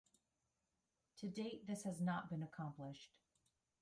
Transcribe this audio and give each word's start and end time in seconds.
To 1.17 1.27
date 1.29 1.67
this 1.67 1.83
has 1.83 2.01
not 2.01 2.27
been 2.31 2.41
accomplished. 2.41 3.11